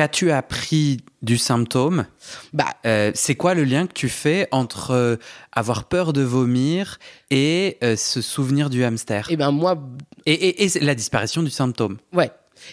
[0.00, 2.06] qu'as-tu appris du symptôme?
[2.54, 5.16] Bah, Euh, C'est quoi le lien que tu fais entre euh,
[5.52, 6.98] avoir peur de vomir
[7.30, 9.26] et euh, se souvenir du hamster?
[9.28, 9.76] Eh ben moi,
[10.24, 12.30] et, et- et la disparition du symptôme ouais.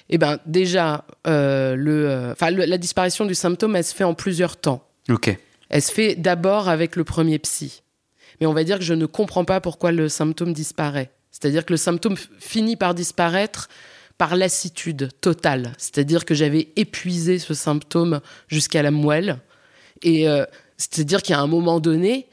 [0.09, 4.87] Eh ben déjà, le, le- la disparition du symptôme, elle se fait en plusieurs temps.
[5.09, 5.37] Ok.
[5.69, 7.83] Elle se fait d'abord avec le premier psy.
[8.39, 11.11] Mais on va dire que je ne comprends pas pourquoi le symptôme disparaît.
[11.31, 13.67] C'est-à-dire que le symptôme finit par disparaître
[14.17, 15.73] par lassitude totale.
[15.77, 19.39] C'est-à-dire que j'avais épuisé ce symptôme jusqu'à la moelle.
[20.01, 20.45] Et euh,
[20.77, 22.27] c'est-à-dire qu'à un moment donné,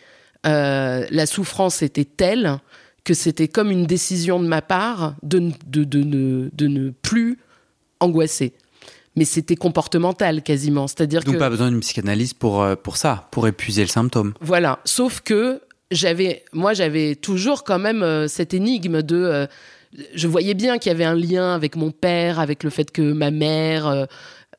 [0.47, 2.59] euh, la souffrance était telle
[3.05, 7.39] que c'était comme une décision de ma part de, de, de ne, de ne plus
[8.01, 8.55] angoisser.
[9.17, 10.87] Mais c'était comportemental quasiment.
[10.89, 11.39] C'est-à-dire Donc que...
[11.39, 14.33] pas besoin d'une psychanalyse pour, euh, pour ça, pour épuiser le symptôme.
[14.41, 14.81] Voilà.
[14.87, 19.17] Sauf que j'avais, moi, j'avais toujours quand même euh, cette énigme de.
[19.17, 19.47] euh,
[20.15, 23.03] je voyais bien qu'il y avait un lien avec mon père, avec le fait que
[23.13, 24.05] ma mère euh,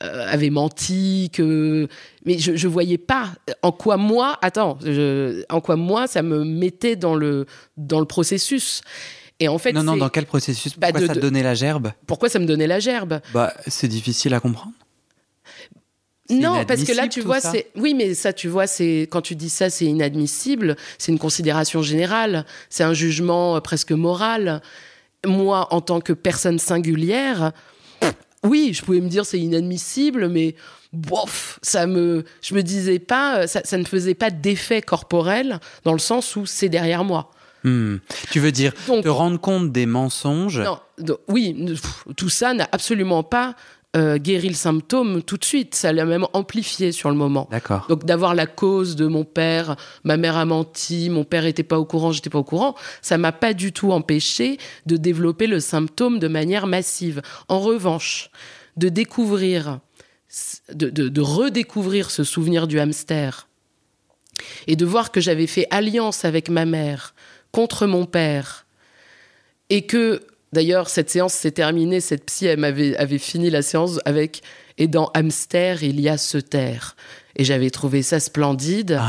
[0.03, 1.87] euh, avait menti, que.
[2.25, 3.29] Mais je, je voyais pas
[3.61, 4.37] en quoi moi.
[4.41, 7.45] Attends, je- en quoi moi ça me mettait dans le
[7.77, 8.81] dans le processus.
[9.41, 10.77] Et en fait, non, non, dans quel processus?
[10.77, 11.91] Bah, Pourquoi de- ça te donnait la gerbe?
[12.07, 13.19] Pourquoi ça me donnait la gerbe?
[13.33, 14.71] Bah, c'est difficile à comprendre.
[16.29, 17.67] Non, parce que là, tu vois, c'est.
[17.75, 19.07] Oui, mais ça, tu vois, c'est.
[19.11, 20.75] Quand tu dis ça, c'est inadmissible.
[20.97, 22.45] C'est une considération générale.
[22.69, 24.61] C'est un jugement euh, presque moral.
[25.25, 27.51] Moi, en tant que personne singulière,
[28.43, 30.55] oui, je pouvais me dire c'est inadmissible, mais
[30.93, 32.23] bof, ça me.
[32.41, 33.47] Je me disais pas.
[33.47, 37.31] Ça, ça ne faisait pas d'effet corporel dans le sens où c'est derrière moi.
[37.63, 37.97] Hmm.
[38.29, 40.77] Tu veux dire Donc- te rendre compte des mensonges Non,
[41.27, 41.75] oui,
[42.15, 43.55] tout ça n'a absolument pas
[43.95, 45.73] euh, guéri le symptôme tout de suite.
[45.75, 47.47] Ça l'a même amplifié sur le moment.
[47.51, 47.85] D'accord.
[47.89, 51.79] Donc d'avoir la cause de mon père, ma mère a menti, mon père était pas
[51.79, 55.59] au courant, j'étais pas au courant, ça m'a pas du tout empêché de développer le
[55.59, 57.21] symptôme de manière massive.
[57.47, 58.29] En revanche,
[58.77, 59.79] de découvrir,
[60.73, 63.47] de, de- de redécouvrir ce souvenir du hamster
[64.67, 67.15] et de voir que j'avais fait alliance avec ma mère
[67.53, 68.65] contre mon père
[69.69, 70.21] et que
[70.55, 74.41] d'ailleurs cette séance s'est terminée, cette psy elle m'avait avait fini la séance avec
[74.77, 76.95] et dans hamster il y a se taire
[77.37, 78.99] et j'avais trouvé ça splendide.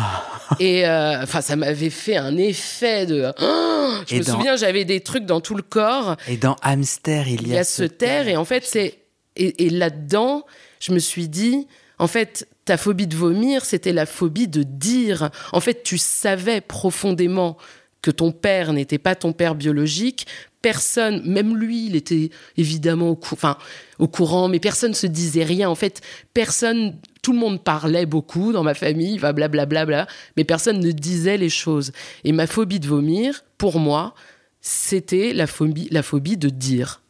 [0.59, 3.93] Et euh, enfin ça m'avait fait un effet de Oh!
[4.09, 7.29] Je Et me dans- souviens j'avais des trucs dans tout le corps Et dans hamster,
[7.29, 8.99] il il y a se taire et en fait c'est
[9.37, 10.45] et, et là-dedans
[10.81, 11.67] je me suis dit
[11.99, 15.31] en fait ta phobie de vomir c'était la phobie de dire.
[15.53, 17.57] En fait tu savais profondément
[18.07, 20.29] que ton père n'était pas ton père biologique.
[20.63, 25.69] Personne même lui il était évidemment au, courant mais personne se disait rien.
[25.69, 26.03] En fait
[26.33, 30.07] personne tout le monde parlait beaucoup dans ma famille va blablabla bla,
[30.37, 31.91] mais personne ne disait les choses.
[32.23, 34.15] Et ma phobie de vomir pour moi
[34.61, 37.03] c'était la phobie la phobie de dire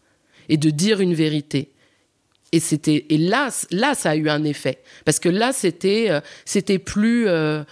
[0.49, 1.73] et de dire une vérité.
[2.53, 4.79] Et c'était et là là ça a eu un effet.
[5.05, 7.65] Parce que là c'était euh, c'était plus euh,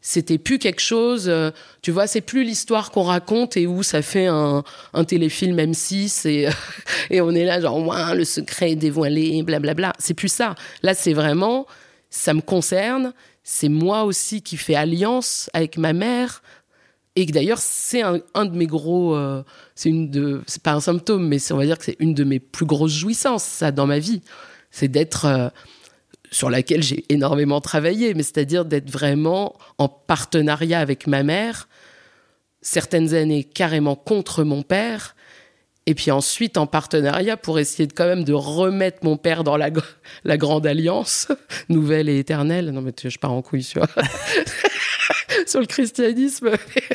[0.00, 1.50] c'était plus quelque chose euh,
[1.82, 4.62] tu vois c'est plus l'histoire qu'on raconte et où ça fait un,
[4.94, 6.48] un téléfilm M6 et
[7.10, 9.92] et on est là genre le secret est dévoilé blablabla.
[9.98, 10.54] C'est plus ça.
[10.82, 11.66] Là c'est vraiment
[12.10, 13.12] ça me concerne
[13.42, 16.42] c'est moi aussi qui fais alliance avec ma mère
[17.16, 19.42] et que d'ailleurs c'est un, de mes gros euh,
[19.74, 22.24] c'est une de c'est pas un symptôme mais on va dire que c'est une de
[22.24, 24.22] mes plus grosses jouissances ça dans ma vie.
[24.70, 25.48] C'est d'être euh,
[26.30, 31.68] sur laquelle j'ai énormément travaillé mais c'est-à-dire d'être vraiment en partenariat avec ma mère
[32.60, 35.14] certaines années carrément contre mon père
[35.86, 39.56] et puis ensuite en partenariat pour essayer de quand même de remettre mon père dans
[39.56, 39.82] la, gr-
[40.24, 41.28] la grande alliance
[41.70, 42.70] nouvelle et éternelle.
[42.72, 43.88] Non mais tu- je pars en couille tu vois
[45.48, 46.50] sur le christianisme.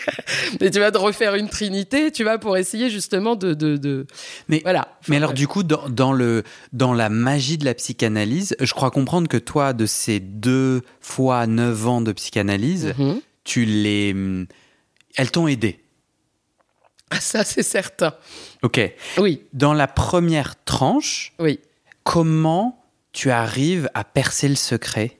[0.61, 4.05] Mais tu vas refaire une trinité, tu vas pour essayer justement de, de, de...
[4.47, 4.97] Mais voilà.
[5.07, 8.91] Mais alors, du coup, dans, dans, le, dans la magie de la psychanalyse, je crois
[8.91, 13.21] comprendre que toi, de ces deux fois neuf ans de psychanalyse, Mhm.
[13.43, 14.15] tu les.
[15.15, 15.79] Elles t'ont aidé.
[17.09, 18.15] Ah, ça, c'est certain.
[18.63, 18.79] Ok.
[19.17, 21.59] Oui, Dans la première tranche, oui.
[22.03, 25.19] comment tu arrives à percer le secret?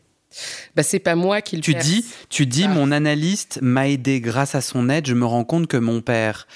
[0.75, 1.85] Bah, c'est pas moi qui le Tu perce.
[1.85, 2.69] dis, tu dis, Ah.
[2.69, 5.05] mon analyste m'a aidé grâce à son aide.
[5.07, 6.47] Je me rends compte que mon père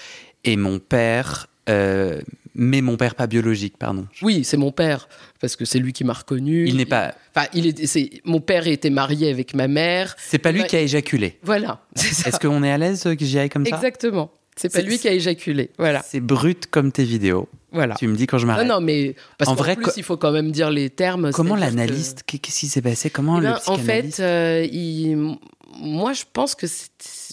[0.43, 2.21] est mon père, euh,
[2.55, 4.07] mais mon père pas biologique, pardon.
[4.21, 5.07] Oui, c'est mon père,
[5.39, 6.67] parce que c'est lui qui m'a reconnu.
[6.67, 7.13] Il n'est pas.
[7.35, 10.15] Enfin, il est, mon père était marié avec ma mère.
[10.17, 11.37] C'est pas lui qui a éjaculé.
[11.43, 11.81] Voilà.
[11.95, 13.75] Est-ce qu'on est à l'aise euh, que j'y aille comme ça?
[13.75, 14.31] Exactement.
[14.57, 15.69] C'est pas lui qui a éjaculé.
[15.77, 17.47] Voilà, C'est brut comme tes vidéos.
[17.71, 17.95] voilà.
[17.95, 18.67] Tu me dis quand je Non, m'arrête.
[18.67, 21.31] non, mais parce En qu'en vrai, plus, il faut quand même dire les termes.
[21.31, 23.09] Comment que- l'analyste qu'est- Qu'est-ce qui s'est passé?
[23.09, 25.37] Comment Eh le ben, en psychanalyste fait, euh, il-
[25.79, 26.89] moi, je pense que c'est.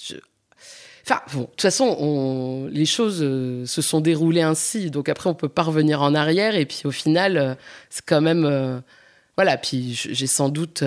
[0.07, 0.15] je-
[1.07, 4.91] Enfin, bon, de toute façon, on- les choses euh, se sont déroulées ainsi.
[4.91, 6.57] Donc après, on peut pas revenir en arrière.
[6.57, 7.55] Et puis au final, euh,
[7.91, 8.83] c'est quand même.
[9.37, 10.83] voilà, puis j'ai sans doute.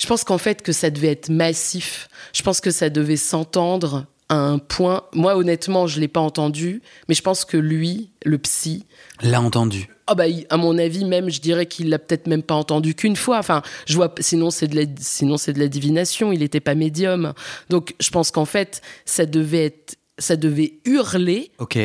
[0.00, 2.08] Je pense qu'en fait, que ça devait être massif.
[2.32, 5.02] Je pense que ça devait s'entendre à un point.
[5.12, 6.82] Moi, honnêtement, je l'ai pas entendu.
[7.08, 8.86] Mais je pense que lui, le psy,
[9.22, 9.88] l'a entendu.
[10.06, 13.16] ah bah, à mon avis, même, je dirais qu'il l'a peut-être même pas entendu qu'une
[13.16, 13.38] fois.
[13.38, 16.32] Enfin, je vois, sinon c'est de la, sinon c'est de la divination.
[16.32, 17.32] Il n'était pas médium.
[17.68, 21.78] Donc, je pense qu'en fait, ça devait être, ça devait hurler, Ok.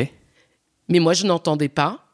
[0.88, 2.06] mais moi, je n'entendais pas.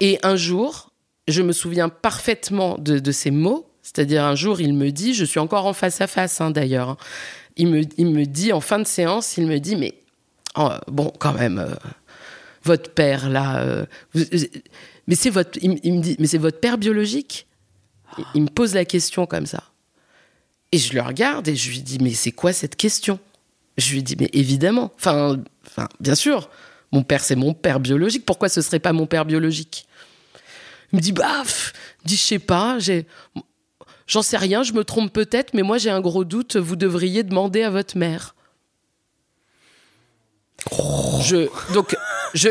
[0.00, 0.90] Et un jour,
[1.28, 3.66] je me souviens parfaitement de, de ces mots.
[3.86, 6.88] C'est-à-dire, un jour, il me dit, je suis encore en face à face, hein, d'ailleurs.
[6.90, 6.96] hein.
[7.56, 9.94] Il me, il me dit, en fin de séance, il me dit, mais
[10.56, 11.72] oh, bon, quand même, euh,
[12.64, 14.24] votre père là, euh, vous-
[15.06, 17.46] mais c'est votre, il, me- dit, mais c'est votre père biologique?
[18.34, 19.62] Il, me pose la question comme ça,
[20.72, 23.20] et je le regarde et je lui dis, mais c'est quoi cette question?
[23.78, 26.50] Je lui dis, mais évidemment, enfin, enfin, bien sûr,
[26.90, 28.26] mon père c'est mon père biologique.
[28.26, 29.86] Pourquoi ce serait pas mon père biologique?
[30.92, 31.72] Il me dit, bah, pff,
[32.04, 33.06] dit, je sais pas, j'ai,
[34.06, 36.56] j'en sais rien, je me trompe peut-être, mais moi j'ai un gros doute.
[36.56, 38.34] Vous devriez demander à votre mère.
[41.22, 41.96] Je, donc,
[42.34, 42.48] je,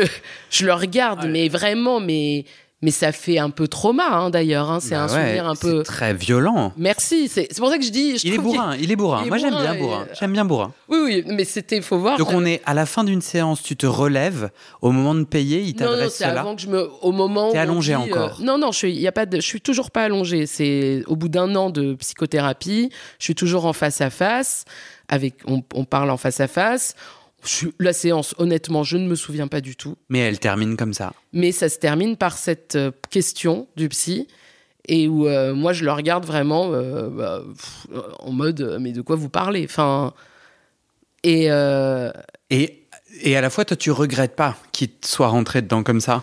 [0.50, 2.44] je le regarde, mais vraiment, mais,
[2.82, 4.70] mais ça fait un peu trauma, hein, d'ailleurs.
[4.70, 4.80] hein.
[4.80, 5.82] c'est Bah un ouais, souvenir un peu.
[5.82, 6.72] très violent.
[6.76, 7.26] Merci.
[7.28, 8.18] C'est pour ça que je dis.
[8.18, 9.20] je Il est bourrin, il est bourrin.
[9.22, 10.06] il est Moi j'aime bien et- bourrin.
[10.18, 10.72] J'aime bien bourrin.
[10.88, 12.18] Oui, oui, mais c'était, faut voir.
[12.18, 14.50] Donc on est à la fin d'une séance, tu te relèves
[14.82, 16.88] au moment de payer, il Non, non, t'adresse c'est avant que je me.
[17.02, 17.50] Au moment.
[17.50, 18.38] T'es allongé dit, encore.
[18.40, 20.44] euh, non, non, je suis, y a pas de, je suis toujours pas allongé.
[20.46, 24.64] C'est au bout d'un an de psychothérapie, je suis toujours en face à face.
[25.08, 26.94] Avec, on, on parle en face à face.
[27.46, 29.96] Je la séance, honnêtement, je ne me souviens pas du tout.
[30.08, 31.12] Mais elle termine comme ça.
[31.32, 34.26] Mais ça se termine par cette euh, question du psy.
[34.88, 37.86] Et où euh, moi, je le regarde vraiment euh, bah, pff,
[38.20, 39.64] en mode, mais de quoi vous parlez?
[39.64, 40.12] Enfin.
[41.24, 41.50] Et.
[41.50, 42.12] euh,
[42.50, 42.84] Et,
[43.22, 46.22] et à la fois, toi, tu regrettes pas qu'il soit rentré dedans comme ça?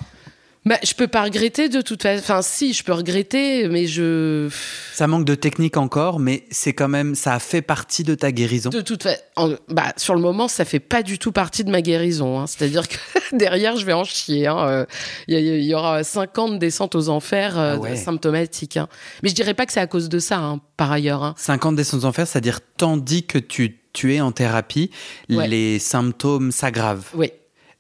[0.66, 2.20] Bah, je peux pas regretter de toute façon.
[2.24, 4.50] Enfin, si, je peux regretter, mais je.
[4.94, 8.32] Ça manque de technique encore, mais c'est quand même, ça a fait partie de ta
[8.32, 8.70] guérison.
[8.70, 11.82] De toute façon, bah, sur le moment, ça fait pas du tout partie de ma
[11.82, 12.40] guérison.
[12.40, 12.48] hein.
[12.48, 12.96] C'est-à-dire que
[13.36, 14.48] derrière, je vais en chier.
[14.48, 14.58] hein.
[14.68, 14.86] Euh,
[15.28, 17.96] Il y, aura 50 descentes aux enfers euh, Ah ouais.
[17.96, 18.78] symptomatiques.
[18.78, 18.88] hein.
[19.22, 21.24] Mais je dirais pas que c'est à cause de ça, par ailleurs.
[21.24, 21.34] hein.
[21.38, 24.92] 50 descentes en fer, c'est-à-dire tandis que tu, tu es en thérapie,
[25.30, 25.48] Ouais.
[25.48, 27.06] les symptômes s'aggravent.
[27.16, 27.32] Oui,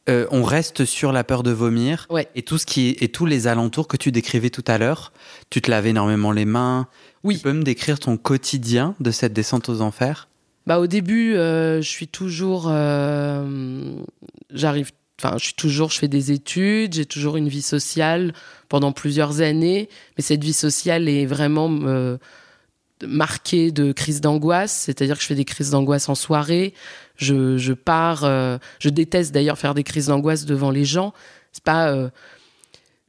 [0.09, 2.27] Euh, on reste sur la peur de vomir Ouais.
[2.35, 5.13] et tout ce qui est- et tous les alentours que tu décrivais tout à l'heure.
[5.49, 6.87] Tu te laves énormément les mains.
[7.23, 7.37] Oui.
[7.37, 10.27] Tu peux me décrire ton quotidien de cette descente aux enfers?
[10.67, 12.65] Bah, au début, euh, je suis toujours.
[12.69, 13.95] euh,
[14.53, 14.91] J'arrive.
[15.21, 15.89] Enfin, je suis toujours.
[15.91, 16.93] Je fais des études.
[16.95, 18.33] J'ai toujours une vie sociale
[18.67, 19.87] pendant plusieurs années.
[20.17, 21.69] Mais cette vie sociale est vraiment
[23.05, 24.73] marquée de crises d'angoisse.
[24.85, 26.73] C'est-à-dire que je fais des crises d'angoisse en soirée.
[27.15, 28.23] Je, pars.
[28.23, 31.13] euh, je déteste d'ailleurs faire des crises d'angoisse devant les gens.
[31.51, 31.89] C'est pas.
[31.89, 32.09] euh,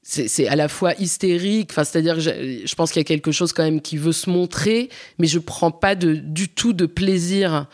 [0.06, 3.54] c'est à la fois hystérique, enfin, c'est-à-dire que je, pense qu'il y a quelque chose
[3.54, 7.66] quand même qui veut se montrer, mais je prends pas du tout de plaisir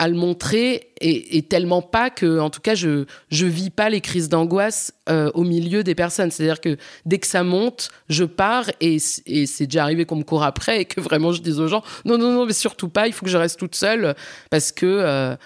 [0.00, 3.88] à le montrer et, et tellement pas que, en tout cas, je je vis pas
[3.90, 6.30] les crises d'angoisse euh, au milieu des personnes.
[6.32, 8.96] C'est-à-dire que dès que ça monte, je pars et,
[9.26, 11.82] et c'est déjà arrivé qu'on me court après et que vraiment je dis aux gens
[12.04, 14.14] non non non mais surtout pas, il faut que je reste toute seule
[14.50, 15.36] parce que euh,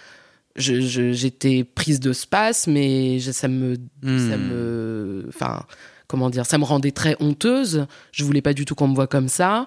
[0.56, 4.30] j'étais prise de space, mais je- ça me Hmm.
[4.30, 5.62] ça me enfin
[6.06, 9.06] comment dire ça me rendait très honteuse je voulais pas du tout qu'on me voie
[9.08, 9.66] comme ça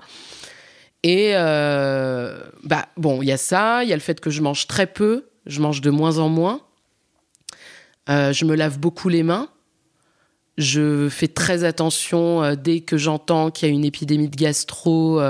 [1.04, 4.42] et euh, bah bon il y a ça il y a le fait que je
[4.42, 6.62] mange très peu je mange de moins en moins
[8.10, 9.48] Euh, je me lave beaucoup les mains
[10.58, 15.22] je fais très attention euh, dès que j'entends qu'il y a une épidémie de gastro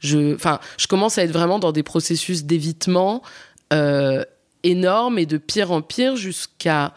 [0.00, 3.22] Je, enfin, je commence à être vraiment dans des processus d'évitement
[4.62, 6.92] énormes et de pire en pire jusqu'à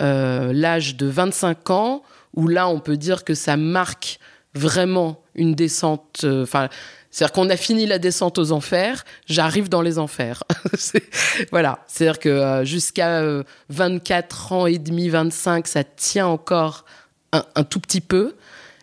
[0.00, 2.02] l'âge de 25 ans,
[2.34, 4.18] où là, on peut dire que ça marque
[4.54, 6.24] vraiment une descente.
[6.24, 6.68] Enfin,
[7.10, 10.44] c'est-à-dire qu'on a fini la descente aux enfers, j'arrive dans les enfers.
[11.50, 16.84] Voilà, c'est-à-dire que euh, jusqu'à euh, 24 ans et demi, 25, ça tient encore
[17.32, 18.36] un, tout petit peu.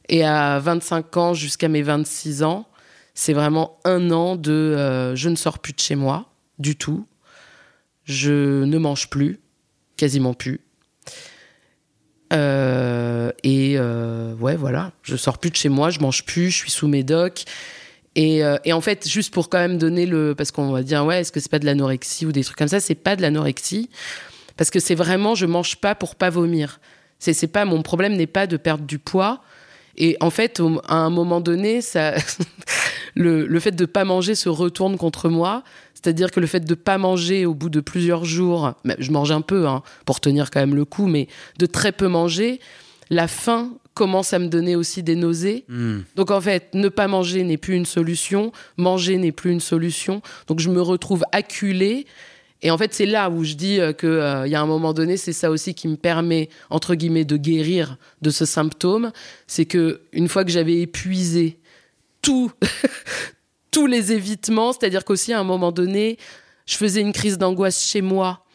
[0.09, 2.67] Et à 25 ans jusqu'à mes 26 ans,
[3.13, 6.29] c'est vraiment un an de euh, je ne sors plus de chez moi
[6.59, 7.05] du tout.
[8.05, 9.39] Je ne mange plus,
[9.97, 10.61] quasiment plus.
[12.33, 16.57] Euh, et euh, ouais, voilà, je sors plus de chez moi, je mange plus, je
[16.57, 17.43] suis sous médoc.
[18.17, 20.33] Et, euh, et en fait, juste pour quand même donner le.
[20.35, 22.67] Parce qu'on va dire, ouais, est-ce que c'est pas de l'anorexie ou des trucs comme
[22.67, 23.89] ça C'est pas de l'anorexie.
[24.57, 26.81] Parce que c'est vraiment, je mange pas pour pas vomir.
[27.19, 29.41] C'est pas Mon problème n'est pas de perdre du poids.
[29.97, 32.15] Et en fait, à un moment donné, ça,
[33.15, 35.63] le, le fait de pas manger se retourne contre moi.
[35.93, 39.41] C'est-à-dire que le fait de pas manger au bout de plusieurs jours, je mange un
[39.41, 41.27] peu hein, pour tenir quand même le coup, mais
[41.59, 42.59] de très peu manger,
[43.09, 45.65] la faim commence à me donner aussi des nausées.
[45.67, 46.01] Hmm.
[46.15, 50.21] Donc en fait, ne pas manger n'est plus une solution, manger n'est plus une solution.
[50.45, 52.05] Donc je me retrouve acculée.
[52.61, 54.93] Et en fait, c'est là où je dis euh, que euh, y a un moment
[54.93, 59.11] donné, c'est ça aussi qui me permet entre guillemets de guérir de ce symptôme,
[59.47, 61.57] c'est que une fois que j'avais épuisé
[62.21, 62.51] tout
[63.71, 66.17] tous les évitements, c'est-à-dire qu'aussi à un moment donné,
[66.67, 68.45] je faisais une crise d'angoisse chez moi.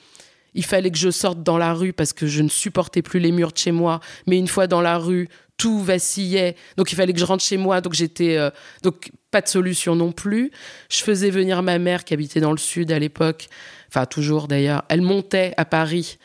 [0.55, 3.33] Il fallait que je sorte dans la rue parce que je ne supportais plus les
[3.33, 4.01] murs de chez moi.
[4.27, 6.57] Mais une fois dans la rue, tout vacillait.
[6.77, 7.81] Donc il fallait que je rentre chez moi.
[7.81, 8.51] Donc j'étais euh,
[8.83, 10.51] donc pas de solution non plus.
[10.91, 13.49] Je faisais venir ma mère qui habitait dans le sud à l'époque,
[13.89, 14.83] enfin toujours d'ailleurs.
[14.91, 16.19] Elle montait à Paris.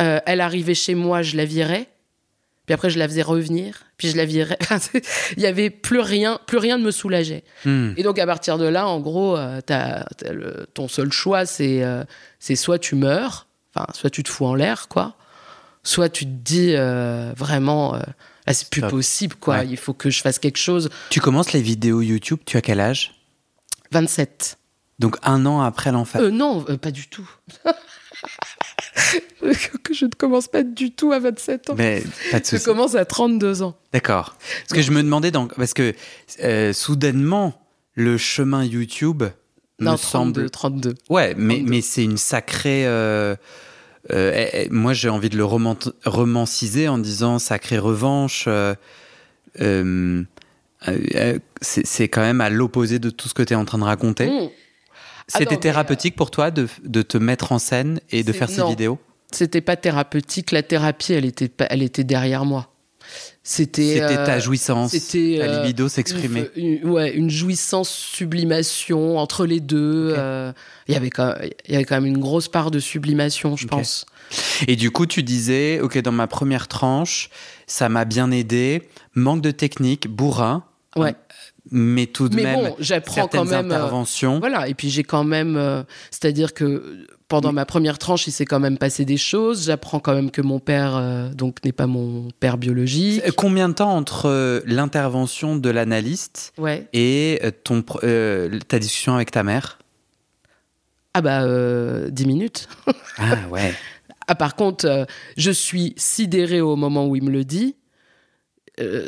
[0.00, 1.88] Euh, elle arrivait chez moi, je la virais.
[2.66, 3.82] Puis après je la faisais revenir.
[3.96, 4.58] Puis je la virais.
[5.36, 7.42] Il y avait plus rien, plus rien ne me soulageait.
[7.64, 7.92] Hmm.
[7.96, 9.60] Et donc à partir de là, en gros, euh,
[10.30, 11.82] le- ton seul choix, c'est
[12.38, 15.16] c'est soit tu meurs, enfin soit tu te fous en l'air, quoi,
[15.82, 18.00] soit tu te dis euh, vraiment, euh,
[18.46, 18.90] là c'est plus Stop.
[18.90, 19.58] possible, quoi.
[19.58, 19.66] Ouais.
[19.68, 20.90] Il faut que je fasse quelque chose.
[21.10, 23.14] Tu commences les vidéos YouTube, tu as quel âge?
[23.92, 24.58] 27.
[24.98, 26.20] Donc un an après l'enfer.
[26.20, 27.28] Euh, non, pas du tout.
[29.82, 31.74] que je ne commence pas du tout à 27 ans.
[31.78, 33.76] Mais pas de Je commence à 32 ans.
[33.92, 34.36] D'accord.
[34.68, 35.94] Parce que je me demandais donc parce que
[36.72, 37.54] soudainement
[37.94, 39.24] le chemin YouTube
[39.78, 40.94] me 32, semble 32.
[41.08, 41.70] Ouais, mais, 32.
[41.70, 42.86] mais c'est une sacrée.
[42.86, 43.36] euh,
[44.12, 48.46] euh, eh, eh, moi, j'ai envie de le romanciser en disant sacrée revanche.
[48.48, 48.74] euh,
[51.60, 54.26] c'est quand même à l'opposé de tout ce que tu es en train de raconter.
[54.28, 54.50] Mmh.
[55.26, 58.70] C'était thérapeutique pour toi de, de te mettre en scène et de faire ces non.
[58.70, 58.98] vidéos?
[59.30, 60.52] C'était pas thérapeutique.
[60.52, 62.72] La thérapie, elle était, elle était derrière moi.
[63.50, 63.94] C'était.
[63.94, 66.50] C'était ta euh, jouissance, c'était, ta euh, libido s'exprimer.
[66.84, 70.10] Ouais, une jouissance sublimation entre les deux.
[70.12, 70.18] Ok.
[70.18, 70.52] euh,
[70.86, 71.34] Il y avait quand
[71.66, 74.04] il y avait quand même une grosse part de sublimation, je pense.
[74.66, 77.30] Et du coup, tu disais, ok, dans ma première tranche,
[77.66, 78.82] ça m'a bien aidé.
[79.14, 80.64] Manque de technique, bourrin,
[80.94, 81.14] Ouais.
[81.70, 83.70] mais tout de Mais même bon, j'apprends certaines quand même.
[83.72, 84.40] euh, interventions.
[84.40, 88.46] Voilà, et puis j'ai quand même, euh, c'est-à-dire que pendant ma première tranche, il s'est
[88.46, 89.66] quand même passé des choses.
[89.66, 93.22] J'apprends quand même que mon père, euh, donc, n'est pas mon père biologique.
[93.26, 96.86] Euh, Combien de temps entre euh, l'intervention de l'analyste Ouais.
[96.94, 99.78] et ton, euh, ta discussion avec ta mère?
[101.14, 102.68] Ah bah, euh, 10 minutes.
[103.18, 103.74] Ah ouais.
[104.30, 105.06] Ah, par contre,
[105.38, 107.76] je suis sidérée au moment où il me le dit.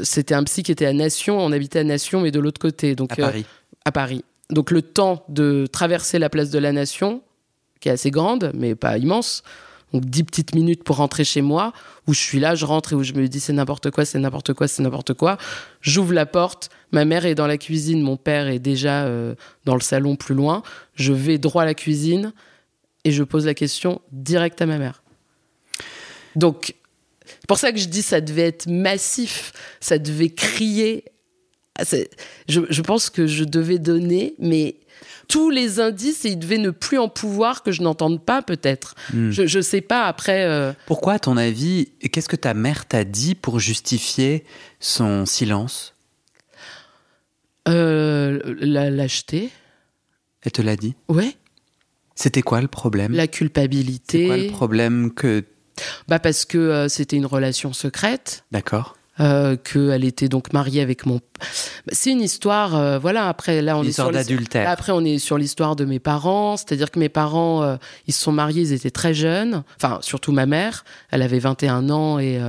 [0.03, 2.95] C'était un psy qui était à Nation, on habitait à Nation, mais de l'autre côté,
[2.97, 3.45] donc À Paris.
[3.85, 4.25] à Paris.
[4.49, 7.21] Donc le temps de traverser la place de la Nation,
[7.81, 9.43] qui est assez grande, mais pas immense,
[9.93, 11.73] donc 10 petites minutes pour rentrer chez moi,
[12.07, 14.19] où je suis là, je rentre et où je me dis c'est n'importe quoi, c'est
[14.19, 15.39] n'importe quoi, c'est n'importe quoi.
[15.81, 19.35] J'ouvre la porte, ma mère est dans la cuisine, mon père est déjà euh,
[19.65, 20.63] dans le salon plus loin.
[20.95, 22.33] Je vais droit à la cuisine
[23.05, 25.03] et je pose la question direct à ma mère.
[26.37, 26.75] Donc,
[27.25, 31.05] c'est pour ça que je dis ça devait être massif, ça devait crier.
[31.79, 31.85] Ah,
[32.49, 34.77] je pense que je devais donner, mais
[35.29, 38.95] tous les indices et il devait ne plus en pouvoir que je n'entende pas peut-être.
[39.13, 39.31] Hmm.
[39.31, 40.45] Je, je sais pas après.
[40.45, 44.45] euh, Pourquoi, à ton avis, qu'est-ce que ta mère t'a dit pour justifier
[44.81, 45.95] son silence?
[47.69, 49.51] Euh, la lâcheté,
[50.43, 50.95] Elle te l'a dit?
[51.09, 51.37] Ouais,
[52.15, 53.13] C'était quoi le problème?
[53.13, 54.27] La C'est culpabilité.
[54.27, 55.45] quoi le problème que...
[56.09, 58.45] Bah parce que euh, c'était une relation secrète.
[58.51, 58.97] D'accord.
[59.21, 61.21] Euh, qu'elle était donc mariée avec mon.
[61.93, 63.29] C'est une histoire, euh, voilà.
[63.29, 64.67] Après, là, on est sur d'adultère.
[64.67, 68.23] Après, on est sur l'histoire de mes parents, c'est-à-dire que mes parents, euh, ils se
[68.23, 69.63] sont mariés, ils étaient très jeunes.
[69.77, 72.41] Enfin, surtout ma mère, elle avait 21 ans et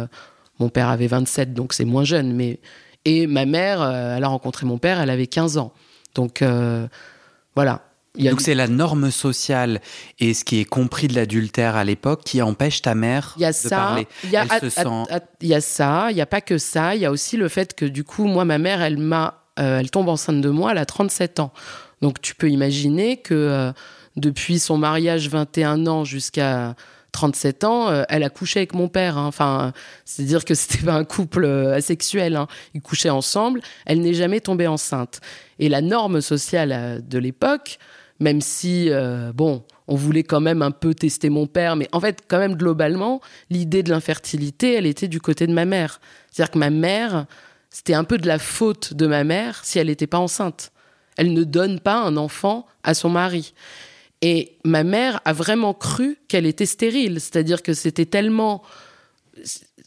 [0.60, 2.34] mon père avait 27, donc c'est moins jeune.
[2.34, 2.60] Mais
[3.04, 5.74] et ma mère, elle a rencontré mon père, elle avait 15 ans.
[6.16, 6.42] Donc
[7.56, 7.82] voilà.
[8.18, 9.80] Donc c'est la norme sociale
[10.20, 13.52] et ce qui est compris de l'adultère à l'époque qui empêche ta mère y a
[13.52, 14.08] de ça, parler.
[14.26, 14.84] il y a, Elle se sent-
[15.42, 17.74] y a ça, il y a pas que ça, il y a aussi le fait
[17.74, 20.78] que du coup, moi, ma mère, elle m'a, euh, elle tombe enceinte de moi, elle
[20.78, 21.54] a 37 ans.
[22.02, 23.72] Donc tu peux imaginer que euh,
[24.18, 26.76] depuis son mariage 21 ans jusqu'à
[27.14, 29.18] 37 ans, euh, elle a couché avec mon père.
[29.18, 29.28] hein.
[29.28, 29.72] Enfin,
[30.06, 32.36] c'est-à-dire que c'était pas un couple euh, asexuel.
[32.36, 32.48] hein.
[32.74, 33.62] Ils couchaient ensemble.
[33.86, 35.22] Elle n'est jamais tombée enceinte.
[35.60, 37.78] Et la norme sociale euh, de l'époque,
[38.22, 42.00] même si, euh, bon, on voulait quand même un peu tester mon père, mais en
[42.00, 46.00] fait, quand même, globalement, l'idée de l'infertilité, elle était du côté de ma mère.
[46.32, 47.26] C'est-à-dire que ma mère,
[47.72, 50.72] c'était un peu de la faute de ma mère si elle n'était pas enceinte.
[51.18, 53.54] Elle ne donne pas un enfant à son mari.
[54.22, 57.20] Et ma mère a vraiment cru qu'elle était stérile.
[57.20, 58.62] C'est-à-dire que c'était tellement.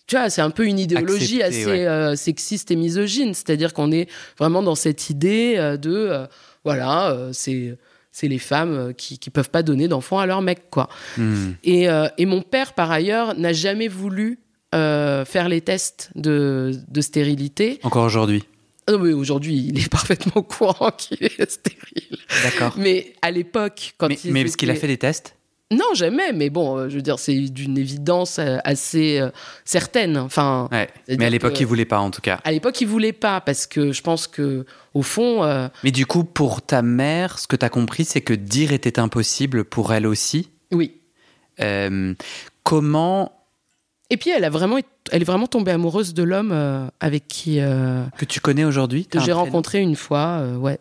[0.07, 1.87] Tu vois, c'est un peu une idéologie Accepté, assez ouais.
[1.87, 3.33] euh, sexiste et misogyne.
[3.33, 5.95] C'est-à-dire qu'on est vraiment dans cette idée euh, de.
[5.95, 6.27] euh,
[6.65, 7.79] voilà, c'est.
[8.17, 10.89] C'est les femmes euh, qui ne peuvent pas donner d'enfants à leur mec, quoi.
[11.19, 11.55] Hmm.
[11.65, 14.39] Et, euh, et mon père, par ailleurs, n'a jamais voulu
[14.73, 17.81] euh, faire les tests de, de stérilité.
[17.83, 18.45] Encore aujourd'hui.
[18.87, 22.19] Ah non, mais aujourd'hui, il est parfaitement au courant qu'il est stérile.
[22.45, 22.77] D'accord.
[22.79, 25.35] Mais à l'époque, quand Mais, il mais parce qu'il a fait des tests
[25.73, 26.33] Non, jamais.
[26.33, 29.31] Mais bon, euh, je veux dire, c'est d'une évidence euh, assez euh,
[29.65, 30.17] certaine.
[30.19, 30.89] Enfin, Ouais.
[31.09, 32.39] Mais à l'époque, que- il voulait pas en tout cas.
[32.45, 36.07] à l'époque, il voulait pas parce que je pense que au fond, euh, Mais du
[36.07, 39.93] coup, pour ta mère, ce que tu as compris, c'est que dire était impossible pour
[39.93, 40.51] elle aussi.
[40.73, 41.01] oui.
[41.61, 42.15] Euh,
[42.65, 43.31] comment
[44.11, 44.77] Et puis, elle a vraiment,
[45.13, 49.21] elle est vraiment tombée amoureuse de l'homme avec qui euh, que tu connais aujourd'hui que
[49.21, 50.43] j'ai rencontré une fois.
[50.59, 50.79] ouais.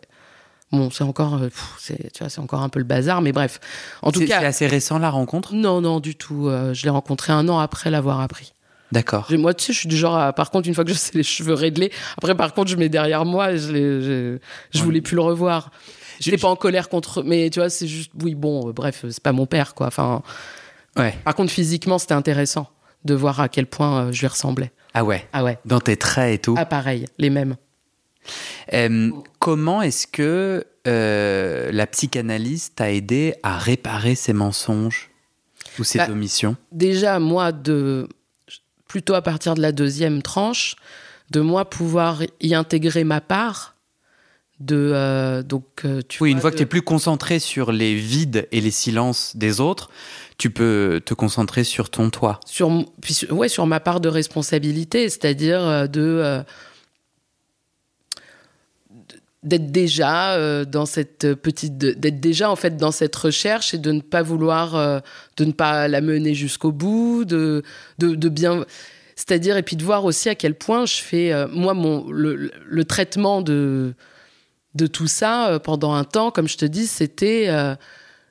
[0.74, 1.50] Bon, c'est encore, euh,
[1.80, 3.60] c'est, tu vois, c'est encore un peu le bazar, mais bref.
[4.02, 5.54] En tout C'est cas, c'est assez récent la rencontre?
[5.54, 6.48] Non, non, du tout.
[6.50, 8.54] euh, je l'ai rencontré un an après l'avoir appris.
[8.92, 9.28] D'accord.
[9.32, 11.12] Moi, tu sais, je suis du genre, à- par contre, une fois que je sais
[11.16, 14.38] les cheveux réglés, après, par contre, je mets derrière moi, je, je,
[14.72, 14.84] je Ouais.
[14.86, 15.72] voulais plus le revoir.
[16.20, 19.22] Je- pas en colère contre, mais tu vois, c'est juste, oui, bon, euh, bref, c'est
[19.24, 19.88] pas mon père, quoi.
[19.88, 20.22] Enfin,
[20.98, 21.16] Ouais.
[21.24, 22.68] par contre, physiquement, c'était intéressant
[23.06, 24.72] de voir à quel point euh, je lui ressemblais.
[24.94, 25.28] Ah ouais.
[25.34, 25.58] Ah ouais.
[25.66, 26.56] Dans tes traits et tout.
[26.58, 27.56] Ah, pareil, les mêmes.
[28.74, 29.10] Euh,
[29.40, 35.10] comment est-ce que euh, la psychanalyse t'a aidé à réparer ces mensonges
[35.80, 36.56] ou ces Bah, omissions?
[36.72, 38.08] déjà, moi, de
[38.88, 40.76] plutôt à partir de la deuxième tranche,
[41.32, 43.72] de moi pouvoir y intégrer ma part.
[44.60, 45.66] De euh, donc
[46.08, 48.70] tu Oui, vois, une fois que tu es plus concentré sur les vides et les
[48.72, 49.90] silences des autres,
[50.38, 52.40] tu peux te concentrer sur ton toi.
[52.46, 52.70] sur
[53.02, 56.44] puis ouais sur ma part de responsabilité, c'est-à-dire de
[59.44, 63.92] d'être déjà euh, dans cette petite d'être déjà en fait dans cette recherche et de
[63.92, 65.00] ne pas vouloir euh,
[65.38, 67.64] de ne pas la mener jusqu'au bout de,
[68.00, 68.66] de bien
[69.16, 72.52] c'est-à-dire et puis de voir aussi à quel point je fais euh, moi mon le,
[72.66, 73.94] le traitement de
[74.76, 77.48] de tout ça pendant un temps comme je te dis c'était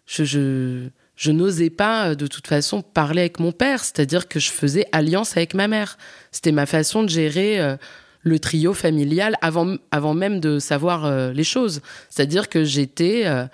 [0.07, 4.51] je, je, je n'osais pas de toute façon parler avec mon père, c'est-à-dire que je
[4.51, 5.99] faisais alliance avec ma mère.
[6.33, 7.77] C'était ma façon de gérer
[8.23, 11.81] le trio familial avant, avant même de savoir euh, les choses.
[12.11, 13.45] C'est-à-dire que j'étais euh,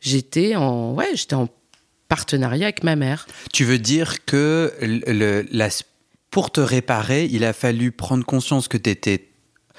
[0.00, 1.48] j'étais en ouais en
[2.08, 3.26] partenariat avec ma mère.
[3.52, 5.68] Tu veux dire que le, la-
[6.30, 9.28] pour te réparer, il a fallu prendre conscience que tu étais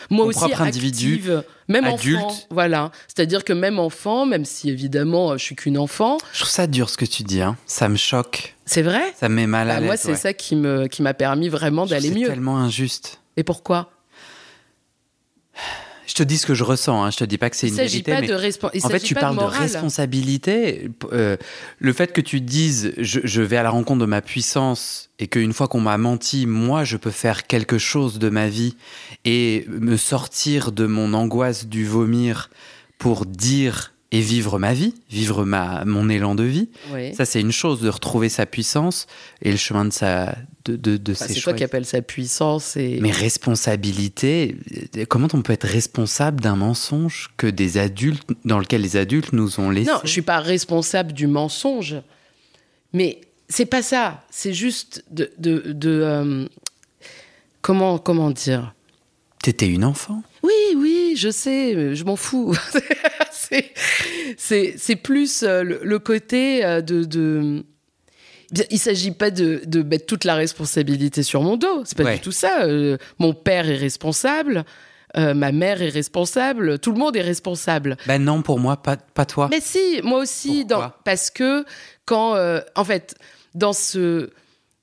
[0.09, 2.17] Moi aussi propre individu, active, même adulte.
[2.19, 2.91] enfant, voilà.
[3.07, 6.65] C'est-à-dire que même enfant, même si évidemment euh, je suis qu'une enfant, Je trouve ça
[6.67, 7.55] dur ce que tu dis, hein.
[7.67, 9.13] ça me choque, c'est vrai?
[9.19, 9.85] ça me met mal à Bah, l'aise.
[9.87, 10.15] moi, c'est ouais.
[10.17, 12.27] ça qui me qui m'a permis vraiment d'aller c'est mieux.
[12.27, 13.21] tellement injuste.
[13.37, 13.91] Et pourquoi?
[16.07, 17.11] Je te dis ce que je ressens, hein.
[17.11, 18.33] je te dis pas que c'est une vérité, pas mais de
[18.73, 20.89] il en fait, tu pas parles de, responsabilité.
[21.13, 21.37] Euh,
[21.77, 25.27] le fait que tu dises je, je vais à la rencontre de ma puissance et
[25.27, 28.75] qu'une fois qu'on m'a menti, moi, je peux faire quelque chose de ma vie
[29.23, 32.49] et me sortir de mon angoisse du vomir
[32.97, 36.69] pour dire et vivre ma vie, vivre ma, mon élan de vie.
[36.91, 37.13] Oui.
[37.13, 39.05] Ça, c'est une chose de retrouver sa puissance
[39.41, 42.01] et le chemin de, sa, de, de, de Enfin, ses c'est toi qui appelles ça
[42.01, 44.55] puissance et Mais responsabilité,
[44.97, 49.31] euh, comment on peut être responsable d'un mensonge que des adultes, dans lequel les adultes
[49.31, 49.91] nous ont laissé?
[49.91, 51.97] Non, je suis pas responsable du mensonge,
[52.93, 54.23] mais c'est pas ça.
[54.31, 56.47] C'est juste de de, de, euh,
[57.61, 58.73] comment comment dire?
[59.43, 60.23] T'étais une enfant?
[60.43, 62.55] Oui, oui, je sais, je m'en fous.
[63.47, 63.71] c'est,
[64.37, 67.03] c'est, c'est plus euh, le, le côté euh, de.
[67.03, 67.63] de...
[68.71, 71.83] Il s'agit pas de, de mettre toute la responsabilité sur mon dos.
[71.85, 72.15] C'est pas Ouais.
[72.15, 72.63] du tout ça.
[72.63, 74.65] Euh, mon père est responsable,
[75.17, 77.95] euh, ma mère est responsable, tout le monde est responsable.
[78.07, 79.49] Ben non, pour moi, pas, pas toi.
[79.51, 81.63] Mais si, moi aussi, dans, parce que
[82.05, 83.13] quand, euh, en fait,
[83.53, 84.31] dans ce,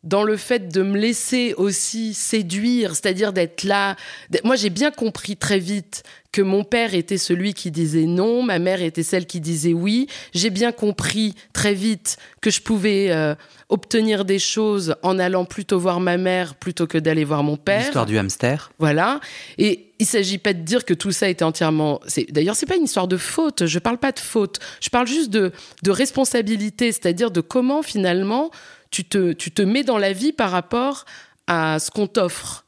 [0.03, 3.97] dans le fait de me laisser aussi séduire, c'est-à-dire d'être là.
[4.45, 8.59] Moi, j'ai bien compris très vite que mon père était celui qui disait non, ma
[8.59, 10.07] mère était celle qui disait oui.
[10.35, 13.35] J'ai bien compris très vite que je pouvais euh,
[13.69, 17.81] obtenir des choses en allant plutôt voir ma mère plutôt que d'aller voir mon père.
[17.81, 18.71] L'histoire du hamster.
[18.79, 19.21] Voilà.
[19.59, 22.01] Et il s'agit pas de dire que tout ça était entièrement.
[22.29, 23.67] D'ailleurs, c'est pas une histoire de faute.
[23.67, 24.61] Je parle pas de faute.
[24.81, 28.51] Je parle juste de, de responsabilité, c'est-à-dire de comment finalement
[28.91, 31.05] tu te, tu te mets dans la vie par rapport
[31.47, 32.65] à ce qu'on t'offre.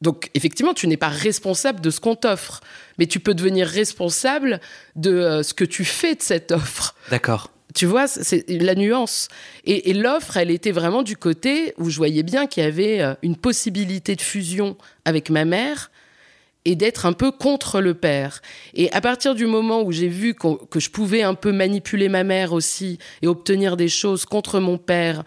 [0.00, 2.60] Donc, effectivement, tu n'es pas responsable de ce qu'on t'offre,
[2.98, 4.60] mais tu peux devenir responsable
[4.96, 6.96] de euh, ce que tu fais de cette offre.
[7.10, 7.50] D'accord.
[7.74, 9.28] Tu vois, c'est la nuance.
[9.64, 13.14] Et, l'offre, elle était vraiment du côté où je voyais bien qu'il y avait euh,
[13.22, 15.91] une possibilité de fusion avec ma mère
[16.64, 18.40] et d'être un peu contre le père.
[18.74, 22.24] Et à partir du moment où j'ai vu que je pouvais un peu manipuler ma
[22.24, 25.24] mère aussi et obtenir des choses contre mon père,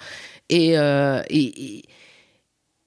[0.49, 1.21] et, euh,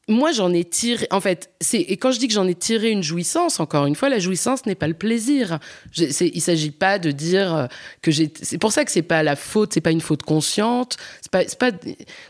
[0.09, 1.07] moi, j'en ai tiré.
[1.11, 4.09] En fait, et quand je dis que j'en ai tiré une jouissance, encore une fois,
[4.09, 5.59] la jouissance n'est pas le plaisir.
[5.93, 7.67] Je, il s'agit pas de dire euh,
[8.01, 8.33] que j'ai.
[8.41, 10.97] C'est pour ça que c'est pas la faute, c'est pas une faute consciente.
[11.31, 11.73] Pas, pas.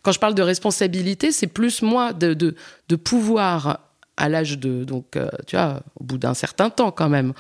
[0.03, 3.88] Quand je parle de responsabilité, c'est plus moi de, de pouvoir
[4.19, 7.33] à l'âge de donc euh, tu vois au bout d'un certain temps quand même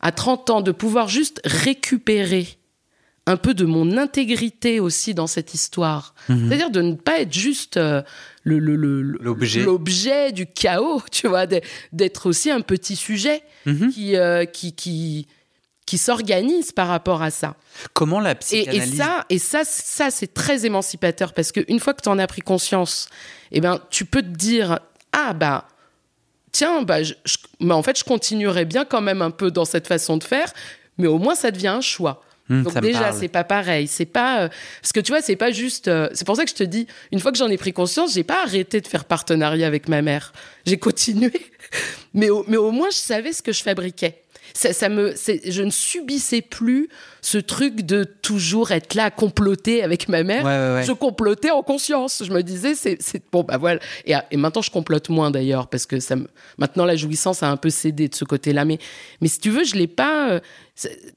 [0.00, 2.58] à 30 ans de pouvoir juste récupérer
[3.26, 6.14] un peu de mon intégrité aussi dans cette histoire.
[6.28, 6.48] Mhm.
[6.48, 8.02] C'est-à-dire de ne pas être juste euh,
[8.44, 11.46] l'objet le, du chaos, tu vois,
[11.92, 13.90] d'être aussi un petit sujet mhm.
[13.90, 15.26] qui, euh, qui, qui,
[15.86, 17.56] qui s'organise par rapport à ça.
[17.94, 18.92] Comment la psychanalyse...
[18.92, 22.26] Et, ça, et ça, ça c'est très émancipateur parce qu'une fois que tu en as
[22.28, 23.08] pris conscience,
[23.50, 24.78] eh ben, tu peux te dire,
[25.12, 25.66] ah bah,
[26.56, 26.98] tiens, bah,
[27.60, 30.52] bah, en fait, je continuerai bien quand même un peu dans cette façon de faire,
[30.96, 32.22] mais au moins ça devient un choix.
[32.48, 33.88] Hum, Donc déjà, c'est pas pareil.
[33.88, 34.48] C'est pas euh,
[34.80, 35.88] parce que tu vois, c'est pas juste.
[35.88, 38.14] Euh, c'est pour ça que je te dis, une fois que j'en ai pris conscience,
[38.14, 40.32] j'ai pas arrêté de faire partenariat avec ma mère.
[40.64, 41.32] J'ai continué,
[42.14, 44.22] mais mais au moins je savais ce que je fabriquais
[44.56, 46.88] ça, me, je ne subissais plus
[47.20, 50.82] ce truc de toujours être là à comploter avec ma mère.
[50.82, 52.22] Je complotais en conscience.
[52.24, 53.80] Je me disais, c'est, bon, bah voilà.
[54.06, 56.16] Et, et, maintenant, je complote moins d'ailleurs parce que ça
[56.58, 58.64] maintenant la jouissance a un peu cédé de ce côté-là.
[58.64, 58.78] Mais,
[59.20, 60.30] mais si tu veux, je l'ai pas.
[60.30, 60.40] Euh,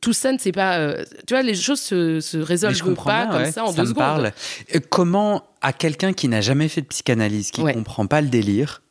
[0.01, 0.77] tout ça ne s'est pas.
[0.79, 3.95] Euh, tu vois, les choses se, se résolvent pas comme ça en deux secondes.
[3.95, 4.31] Parle.
[4.75, 8.27] Euh, comment, à quelqu'un qui n'a jamais fait de psychanalyse, qui ne comprend pas le
[8.27, 8.81] délire,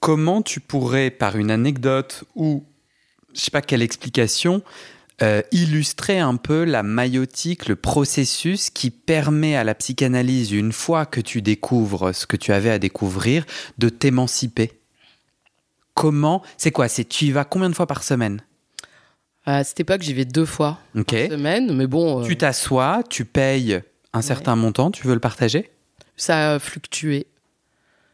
[0.00, 2.64] comment tu pourrais, par une anecdote ou
[3.38, 4.62] je sais pas quelle explication,
[5.22, 11.06] euh, illustrer un peu la maïotique, le processus qui permet à la psychanalyse, une fois
[11.06, 13.44] que tu découvres ce que tu avais à découvrir,
[13.78, 14.72] de t'émanciper.
[15.94, 18.42] Comment C'est quoi C'est tu y vas combien de fois par semaine?
[19.44, 22.20] À cette époque, j'y vais deux fois par semaine, mais bon.
[22.20, 23.80] Euh, tu t'assois, tu payes
[24.12, 25.70] un certain montant, tu veux le partager?
[26.16, 27.26] Ça a fluctué.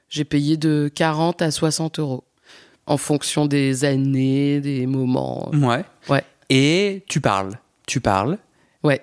[0.08, 2.24] J'ai payé de 40 à 60 euros
[2.86, 5.50] en fonction des années, des moments.
[5.52, 5.84] Ouais.
[6.08, 6.24] Ouais.
[6.50, 7.58] Et tu parles.
[7.86, 8.38] Tu parles.
[8.82, 9.00] Ouais.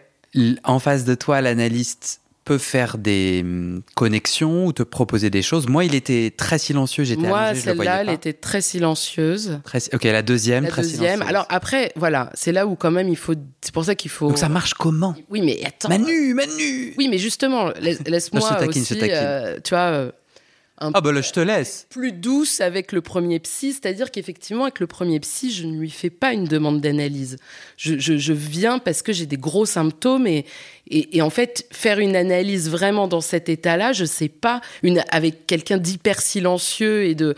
[0.64, 5.68] En face de toi, l'analyste peut faire des hum, connexions ou te proposer des choses.
[5.68, 7.04] Moi, il était très silencieux.
[7.04, 9.60] J'étais Moi, celle-là, elle était très silencieuse.
[9.94, 11.22] Ok, la deuxième, la très deuxième.
[11.24, 13.36] Alors après, voilà, c'est là où quand même il faut.
[13.62, 14.30] C'est pour ça qu'il faut.
[14.30, 15.16] Donc ça marche comment?
[15.30, 15.90] Oui, mais attends.
[15.90, 16.94] Manu, Manu.
[16.98, 18.98] Oui, mais justement, laisse-moi aussi.
[19.02, 20.12] Euh, tu vois.
[20.82, 21.86] Euh, ah bah là, je te laisse.
[21.90, 25.90] Plus douce avec le premier psy, c'est-à-dire qu'effectivement, avec le premier psy, je ne lui
[25.90, 27.38] fais pas une demande d'analyse.
[27.78, 30.46] Je, viens parce que j'ai des gros symptômes et,
[30.90, 35.46] et, en fait, faire une analyse vraiment dans cet état-là, je sais pas, une, avec
[35.46, 37.36] quelqu'un d'hyper silencieux et de.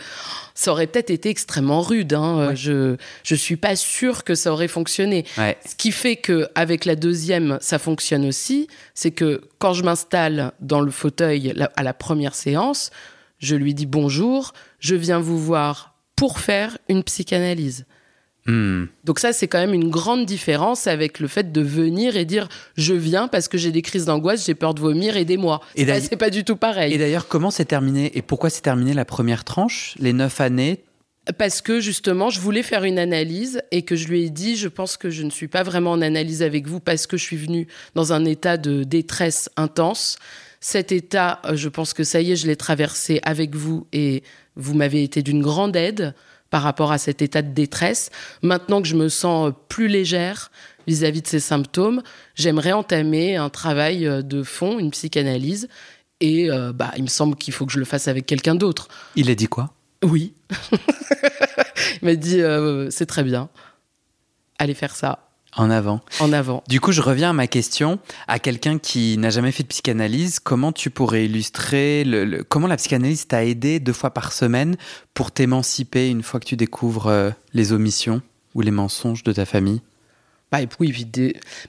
[0.55, 2.13] Ça aurait peut-être été extrêmement rude.
[2.13, 2.53] Hein.
[2.55, 2.95] Je
[3.29, 5.25] ne suis pas sûre que ça aurait fonctionné.
[5.37, 10.53] Ce qui fait que avec la deuxième, ça fonctionne aussi, c'est que quand je m'installe
[10.59, 12.91] dans le fauteuil à la première séance,
[13.43, 17.85] je lui dis bonjour, je viens vous voir pour faire une psychanalyse.
[18.45, 18.85] Hmm.
[19.05, 22.49] Donc ça, c'est quand même une grande différence avec le fait de venir et dire
[22.75, 25.61] je viens parce que j'ai des crises d'angoisse, j'ai peur de vomir, aidez-moi.
[25.75, 26.93] Et c'est pas du tout pareil.
[26.93, 30.83] Et d'ailleurs, comment s'est terminé et pourquoi s'est terminée la première tranche, les neuf années?
[31.37, 34.67] Parce que justement, je voulais faire une analyse et que je lui ai dit, je
[34.67, 37.37] pense que je ne suis pas vraiment en analyse avec vous parce que je suis
[37.37, 40.17] venue dans un état de détresse intense.
[40.65, 44.23] Cet état, euh, je pense que ça y est, je l'ai traversé avec vous et
[44.55, 46.15] vous m'avez été d'une grande aide
[46.51, 48.11] par rapport à cet état de détresse.
[48.43, 50.51] Maintenant que je me sens euh, plus légère
[50.87, 52.01] vis-à-vis de ces symptômes,
[52.35, 55.67] j'aimerais entamer un travail euh, de fond, une psychanalyse.
[56.21, 58.87] Et bah, il me semble qu'il faut que je le fasse avec quelqu'un d'autre.
[59.17, 59.73] Il a dit quoi?
[60.03, 60.33] Oui.
[62.01, 62.39] il m'a dit
[62.91, 63.49] c'est très bien.
[64.57, 65.32] Allez faire ça.
[65.55, 66.01] En avant.
[66.19, 66.63] En avant.
[66.67, 67.99] Du coup, je reviens à ma question.
[68.27, 72.77] À quelqu'un qui n'a jamais fait de psychanalyse, comment tu pourrais illustrer le, comment la
[72.77, 74.75] psychanalyse t'a aidé deux fois par semaine
[75.13, 78.21] pour t'émanciper une fois que tu découvres euh, les omissions
[78.55, 79.81] ou les mensonges de ta famille?
[80.53, 80.93] Bah, oui,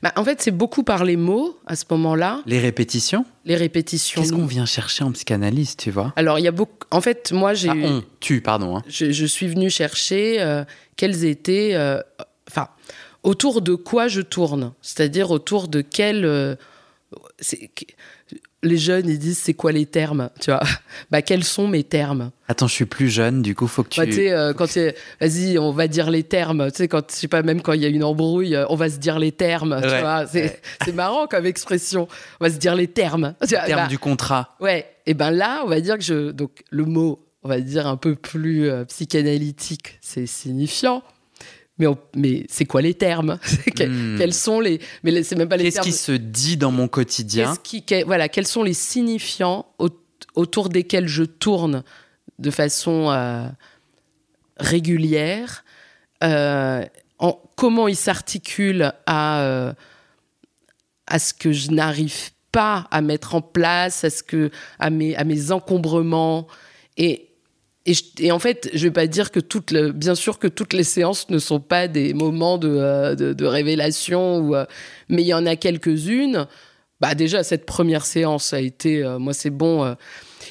[0.03, 2.43] bah, en fait, c'est beaucoup par les mots à ce moment-là.
[2.45, 3.25] Les répétitions?
[3.47, 4.21] Les répétitions.
[4.21, 6.13] Qu'est-ce qu'on vient chercher en psychanalyse, tu vois?
[6.17, 6.87] Alors, il y a beaucoup.
[6.91, 7.71] En fait, moi, j'ai.
[7.71, 8.77] Ah, on, tu, pardon.
[8.77, 8.83] Hein.
[8.87, 10.65] Je, suis venu chercher euh,
[10.97, 11.71] quels étaient.
[11.73, 11.99] Euh,
[12.51, 12.69] enfin,
[13.25, 14.73] autour de quoi je tourne.
[14.81, 16.25] C'est-à-dire autour de quel.
[16.25, 16.55] Euh,
[18.65, 20.63] les jeunes, ils disent c'est quoi les termes, tu vois
[21.11, 22.31] Bah quels sont mes termes?
[22.49, 24.01] Attends, je suis plus jeune, du coup faut que tu.
[24.01, 24.67] Bah, tu euh, quand
[25.21, 26.71] vas-y, on va dire les termes.
[26.71, 28.75] Tu sais, quand je sais pas, même quand il y a une embrouille, euh, on
[28.75, 29.81] va se dire les termes.
[29.83, 30.61] Tu vois, c'est,
[30.95, 32.09] marrant comme expression.
[32.41, 33.35] On va se dire les termes.
[33.43, 34.57] Les termes bah, du contrat.
[34.61, 34.87] Ouais.
[35.07, 37.97] Et ben là, on va dire que je donc le mot, on va dire un
[37.97, 41.03] peu plus euh, psychanalytique, c'est signifiant
[41.79, 44.17] mais, mais c'est quoi les termes hmm.
[44.17, 47.55] Quels sont les Mais c'est même pas les Qu'est-ce qui se dit dans mon quotidien
[47.63, 49.67] qui, Voilà, quels sont les signifiants
[50.35, 51.83] autour desquels je tourne
[52.39, 53.47] de façon euh,
[54.59, 55.65] régulière
[56.23, 56.85] euh,
[57.19, 59.73] en, Comment ils s'articulent à, euh,
[61.07, 65.17] à ce que je n'arrive pas à mettre en place, à, ce que, à, mes,
[65.17, 66.47] à mes encombrements
[66.97, 67.29] et
[67.87, 70.85] et, en fait, je vais pas dire que toutes, le, bien sûr que toutes les
[70.85, 74.65] séances ne sont pas des moments de, euh, de, révélation, ou, euh,
[75.11, 76.47] mais il y en a quelques-unes.
[77.01, 79.95] Bah déjà, cette première séance a été, euh, moi c'est bon.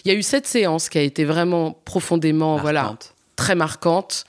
[0.05, 2.97] Il y a eu cette séance qui a été vraiment profondément, voilà,
[3.35, 4.25] très marquante.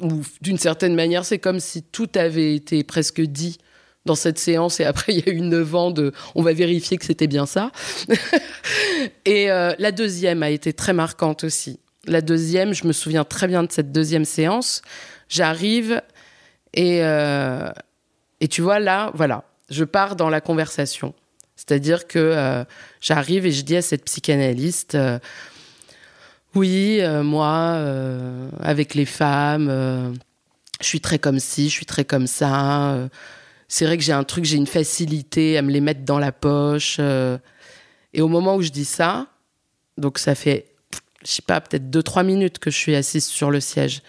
[0.00, 3.58] Ou d'une certaine manière, c'est comme si tout avait été presque dit
[4.06, 6.96] dans cette séance et après il y a eu neuf ans de on va vérifier
[6.96, 7.72] que c'était bien ça.
[9.26, 13.62] et la deuxième a été très marquante aussi la deuxième, je me souviens très bien
[13.62, 14.82] de cette deuxième séance.
[15.28, 16.00] J'arrive
[16.74, 17.70] et, euh,
[18.40, 21.14] et tu vois, là, voilà, je pars dans la conversation.
[21.56, 22.64] C'est-à-dire que euh,
[23.00, 25.18] j'arrive et je dis à cette psychanalyste, euh,
[26.54, 27.84] oui, moi,
[28.60, 30.14] avec les femmes,
[30.80, 32.96] je suis très comme ci, je suis très comme ça.
[33.68, 36.32] c'est vrai que j'ai un truc, j'ai une facilité à me les mettre dans la
[36.32, 36.98] poche.
[36.98, 39.26] et au moment où je dis ça,
[39.98, 40.64] donc ça fait
[41.26, 44.02] je sais pas, peut-être deux, trois minutes que je suis assise sur le siège.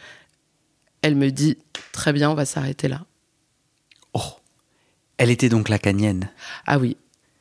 [1.02, 1.58] Elle me dit
[1.92, 3.06] Très bien, on va s'arrêter là.
[4.14, 4.34] Oh
[5.18, 6.30] Elle était donc lacanienne
[6.68, 6.96] Ah oui.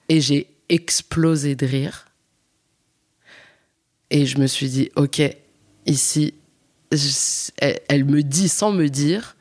[0.09, 2.07] Et j'ai explosé de rire.
[4.11, 5.21] Et je me suis dit Ok,
[5.85, 6.33] ici,
[7.59, 9.37] elle, me dit sans me dire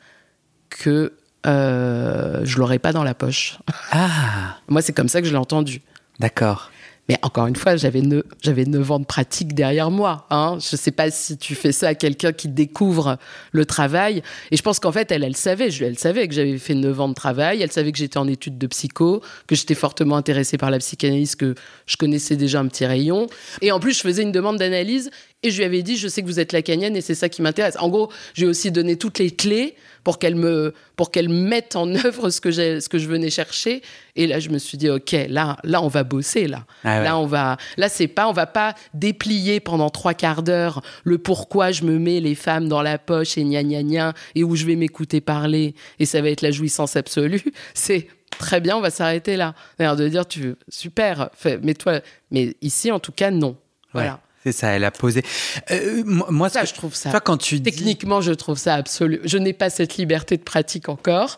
[0.68, 1.14] que
[1.46, 3.58] euh, je l'aurais pas dans la poche.
[3.90, 5.80] Ah Moi, c'est comme ça que je l'ai entendu.
[6.18, 6.70] D'accord.
[7.08, 10.26] Mais encore une fois, j'avais neuf, j'avais neuf ans de pratique derrière moi.
[10.30, 10.58] Hein.
[10.60, 13.18] Je ne sais pas si tu fais ça à quelqu'un qui découvre
[13.52, 14.22] le travail.
[14.50, 15.68] Et je pense qu'en fait, elle, elle savait.
[15.80, 17.62] Elle savait que j'avais fait neuf ans de travail.
[17.62, 21.36] Elle savait que j'étais en études de psycho, que j'étais fortement intéressée par la psychanalyse,
[21.36, 21.54] que
[21.86, 23.28] je connaissais déjà un petit rayon.
[23.62, 25.10] Et en plus, je faisais une demande d'analyse
[25.42, 27.42] et je lui avais dit, je sais que vous êtes lacanienne et c'est ça qui
[27.42, 27.76] m'intéresse.
[27.78, 31.94] En gros, j'ai aussi donné toutes les clés pour qu'elle me, pour qu'elle mette en
[32.04, 33.82] œuvre ce que j'ai, ce que je venais chercher.
[34.16, 36.64] Et là, je me suis dit, ok, là, là, on va bosser là.
[36.84, 40.82] Ah là, on va, là, c'est pas, on va pas déplier pendant trois quarts d'heure
[41.04, 44.42] le pourquoi je me mets les femmes dans la poche et gna gna gna et
[44.42, 47.44] où je vais m'écouter parler et ça va être la jouissance absolue.
[47.74, 49.54] C'est très bien, on va s'arrêter là.
[49.78, 51.28] D'ailleurs, de dire, tu super,
[51.62, 53.56] mais toi, mais ici, en tout cas, non.
[53.92, 54.20] Voilà.
[54.46, 55.24] C'est ça, elle a posé.
[55.72, 57.10] Euh, moi, ça, je trouve ça.
[57.10, 59.18] Toi, quand tu techniquement, je trouve ça absolu.
[59.24, 61.36] Je n'ai pas cette liberté de pratique encore,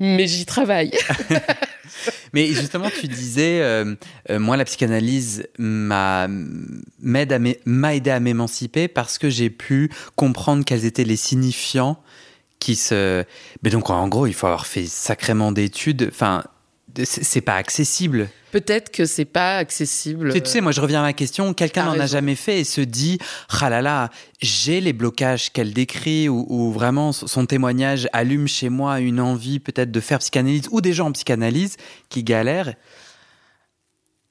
[0.00, 0.90] mais j'y travaille.
[2.32, 3.94] mais justement, tu disais, euh,
[4.30, 6.26] euh, moi, la psychanalyse m'a
[7.14, 12.02] aidé à m'émanciper parce que j'ai pu comprendre quels étaient les signifiants
[12.58, 13.22] qui se.
[13.62, 16.08] Mais donc, en gros, il faut avoir fait sacrément d'études.
[16.10, 16.42] Enfin,
[17.04, 18.28] c'est pas accessible.
[18.50, 20.32] Peut-être que c'est pas accessible.
[20.32, 22.80] Tu sais, moi je reviens à ma question, quelqu'un n'en a jamais fait et se
[22.80, 23.18] dit,
[23.60, 29.00] ah là là, j'ai les blocages qu'elle décrit ou, vraiment son témoignage allume chez moi
[29.00, 31.76] une envie peut-être de faire psychanalyse ou des gens en psychanalyse
[32.08, 32.74] qui galèrent.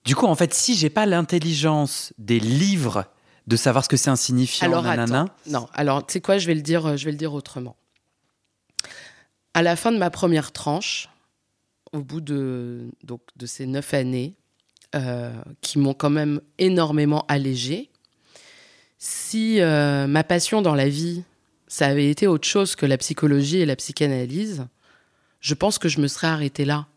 [0.06, 3.06] Du coup, en fait, si j'ai pas l'intelligence des livres
[3.46, 4.84] de savoir ce que c'est un signifiant, alors,
[5.48, 7.76] non, alors tu sais quoi, je vais le dire, je vais le dire autrement.
[9.54, 11.10] À la fin de ma première tranche,
[11.94, 14.34] au bout de, donc, de ces neuf années,
[14.96, 17.90] euh, qui m'ont quand même énormément allégée,
[18.98, 21.24] si euh, ma passion dans la vie,
[21.68, 24.66] ça avait été autre chose que la psychologie et la psychanalyse,
[25.42, 26.88] je pense que je me serais arrêtée là.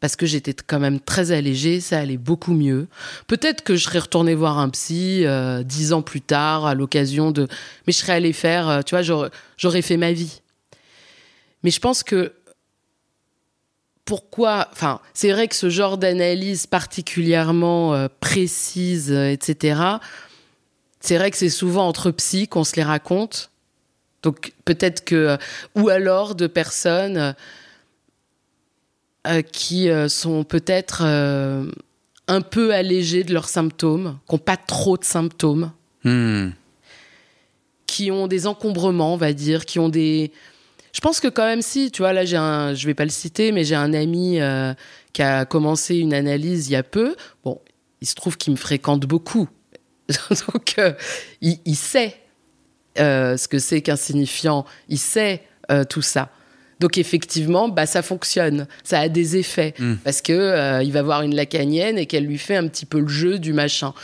[0.00, 2.88] Parce que j'étais quand même très allégée, ça allait beaucoup mieux.
[3.26, 7.32] Peut-être que je serais retournée voir un psy euh, dix ans plus tard à l'occasion
[7.32, 7.48] de...
[7.86, 10.40] Mais je serais allée faire, tu vois, j'aurais fait ma vie.
[11.62, 12.32] Mais je pense que
[14.04, 19.80] pourquoi Enfin, c'est vrai que ce genre d'analyse particulièrement euh, précise, euh, etc.
[21.00, 23.50] C'est vrai que c'est souvent entre psy qu'on se les raconte.
[24.22, 25.36] Donc peut-être que euh,
[25.74, 27.34] ou alors de personnes
[29.52, 35.72] qui sont peut-être un peu allégées de leurs symptômes, qui n'ont pas trop de symptômes,
[36.04, 36.50] Hmm.
[37.86, 40.32] qui ont des encombrements, on va dire, qui ont des
[40.94, 43.10] je pense que quand même si, tu vois, là j'ai un, je vais pas le
[43.10, 44.72] citer, mais j'ai un ami euh,
[45.12, 47.14] qui a commencé une analyse il y a peu.
[47.44, 47.60] Bon,
[48.00, 49.48] il se trouve qu'il me fréquente beaucoup,
[50.48, 50.94] donc euh,
[51.42, 52.16] il, il, sait
[52.98, 55.42] euh, ce que c'est qu'insignifiant, il sait
[55.88, 56.30] tout ça.
[56.80, 59.94] Donc effectivement, bah ça fonctionne, ça a des effets Mm.
[60.04, 63.00] parce que euh, il va voir une lacanienne et qu'elle lui fait un petit peu
[63.00, 63.94] le jeu du machin.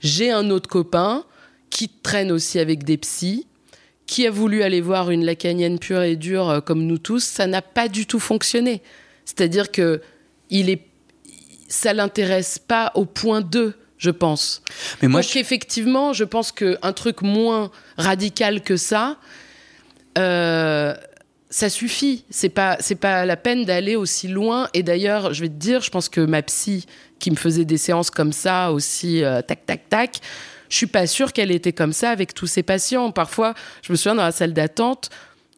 [0.00, 1.24] J'ai un autre copain
[1.70, 3.46] qui traîne aussi avec des psys
[4.06, 7.46] qui a voulu aller voir une lacanienne pure et dure euh, comme nous tous, ça
[7.46, 8.82] n'a pas du tout fonctionné.
[9.24, 10.02] C'est-à-dire que
[10.50, 10.82] il est,
[11.68, 14.62] ça l'intéresse pas au point 2, je pense.
[15.00, 19.16] Mais moi, Donc je- effectivement, je pense qu'un truc moins radical que ça,
[20.18, 20.94] euh,
[21.50, 22.24] ça suffit.
[22.30, 24.68] C'est pas, c'est pas la peine d'aller aussi loin.
[24.74, 26.84] Et d'ailleurs, je vais te dire, je pense que ma psy
[27.18, 30.16] qui me faisait des séances comme ça aussi, euh, tac, tac, tac,
[30.74, 33.12] je suis pas sûre qu'elle était comme ça avec tous ses patients.
[33.12, 35.08] Parfois, je me souviens dans la salle d'attente,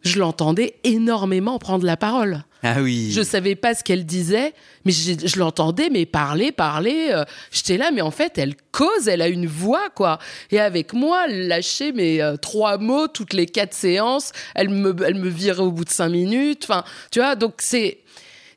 [0.02, 2.44] je l'entendais énormément prendre la parole.
[2.62, 3.10] ah oui.
[3.12, 4.52] Je savais pas ce qu'elle disait,
[4.84, 7.08] mais je, je l'entendais, mais parler, parler.
[7.14, 10.18] euh, J'étais là, mais en fait, elle cause, elle a une voix, quoi.
[10.50, 14.32] Et avec moi, elle lâchait mes euh, trois mots toutes les quatre séances.
[14.54, 16.64] Elle me, elle me virait au bout de cinq minutes.
[16.68, 18.00] Enfin, tu vois, donc c'est.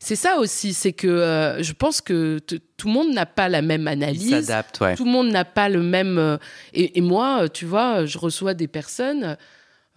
[0.02, 3.62] C'est ça aussi, c'est que euh, je pense que tout le monde n'a pas la
[3.62, 4.30] même Il analyse.
[4.46, 4.96] s'adapte, ouais.
[4.96, 6.18] Tout le monde n'a pas le même.
[6.18, 6.38] euh,
[6.74, 9.36] et, et moi, euh, tu vois, je reçois des personnes,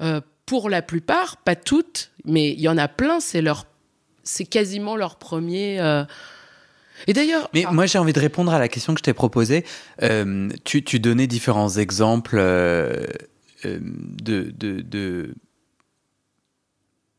[0.01, 3.65] euh, pour la plupart, pas toutes, mais il y en a plein, c'est leur,
[4.25, 5.77] c'est quasiment leur premier.
[7.07, 9.15] Et d'ailleurs, Mais ah, moi, j'ai envie de répondre à la question que je t'ai
[9.15, 9.65] proposée.
[10.65, 13.07] Tu, tu donnais différents exemples de,
[13.65, 15.35] de, de,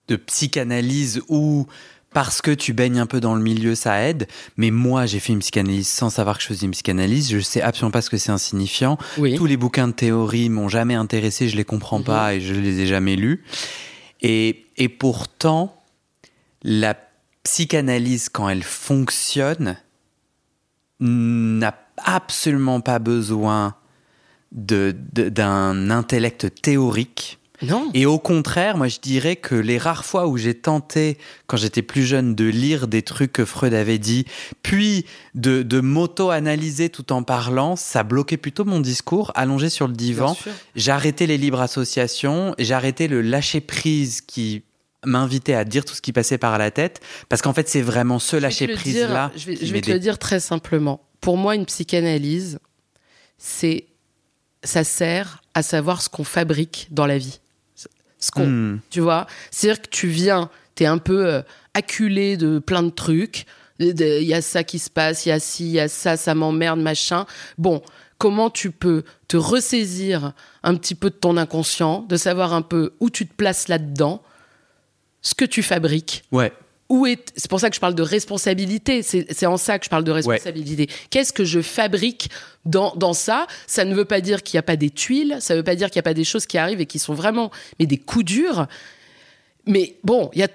[0.09, 1.65] de psychanalyse où,
[2.13, 4.27] parce que tu baignes un peu dans le milieu, ça aide.
[4.57, 7.31] Mais moi, j'ai fait une psychanalyse sans savoir que je faisais une psychanalyse.
[7.31, 8.97] Je sais absolument pas ce que c'est insignifiant.
[9.17, 12.05] oui, Tous les bouquins de théorie m'ont jamais intéressé, je les comprends Mhm.
[12.05, 13.43] pas et je les ai jamais lus.
[14.21, 15.75] Et, et pourtant,
[16.61, 16.95] la
[17.43, 19.75] psychanalyse, quand elle fonctionne,
[20.99, 23.75] n'a absolument pas besoin
[24.51, 27.39] de- de- d'un intellect théorique.
[27.63, 31.57] Non, Et au contraire, moi je dirais que les rares fois où j'ai tenté, quand
[31.57, 34.25] j'étais plus jeune, de lire des trucs que Freud avait dit,
[34.61, 39.93] puis de, de m'auto-analyser tout en parlant, ça bloquait plutôt mon discours, allongé sur le
[39.93, 40.35] divan.
[40.91, 44.63] arrêté les libres associations, j'ai arrêté le lâcher-prise qui
[45.05, 48.19] m'invitait à dire tout ce qui passait par la tête, parce qu'en fait c'est vraiment
[48.19, 49.31] ce Je vais te le lâcher-prise-là.
[49.35, 51.01] dire- Je vais, qui je vais te le dire très simplement.
[51.19, 52.59] Pour moi, une psychanalyse,
[53.37, 53.85] c'est,
[54.63, 57.39] ça sert à savoir ce qu'on fabrique dans la vie.
[58.23, 58.79] Ce qu'on, Hmm.
[58.89, 61.41] tu vois c'est-à-dire que tu viens t'es un peu euh,
[61.73, 63.45] acculé de plein de trucs
[63.79, 66.15] il y a ça qui se passe il y a ci il y a ça
[66.15, 67.25] ça m'emmerde machin
[67.57, 67.81] bon
[68.17, 70.31] comment tu peux te ressaisir
[70.63, 74.21] un petit peu de ton inconscient de savoir un peu où tu te places là-dedans
[75.21, 76.23] ce que tu fabriques?
[76.31, 76.53] Ouais.
[76.89, 79.89] Où est c'est pour ça que je parle de responsabilité c'est en ça que je
[79.89, 82.29] parle de responsabilité qu'est-ce que je fabrique
[82.65, 83.47] dans, dans ça?
[83.67, 85.75] Ça ne veut pas dire qu'il n'y a pas des tuiles ça ne veut pas
[85.75, 87.97] dire qu'il n'y a pas des choses qui arrivent et qui sont vraiment mais des
[87.97, 88.67] coups durs
[89.65, 90.49] mais bon il y a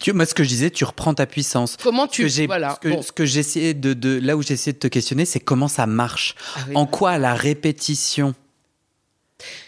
[0.00, 1.76] Tu, moi, ce que je disais, tu reprends ta puissance.
[1.82, 3.02] comment Ce tu que voilà ce que, bon.
[3.02, 6.34] ce que j'essayais de, de, là où j'essayais de te questionner, c'est comment ça marche?
[6.56, 6.76] Ah oui.
[6.76, 8.34] En quoi la répétition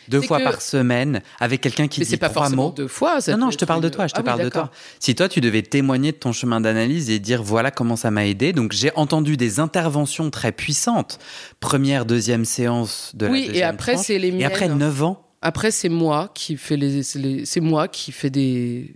[0.09, 2.73] deux fois que- par semaine avec quelqu'un qui mais dit c'est pas trois forcément mots.
[2.73, 4.43] deux fois ça Non, non, je te parle de toi, je te Ah oui, parle
[4.45, 4.71] de toi.
[5.01, 8.27] Si toi, tu devais témoigner de ton chemin d'analyse et dire voilà comment ça m'a
[8.27, 11.19] aidé, donc j'ai entendu des interventions très puissantes.
[11.61, 15.23] Première, deuxième séance de la oui et après c'est les Et miennes après 9 ans,
[15.43, 18.95] après c'est moi qui fais les c'est les- c'est moi qui fais des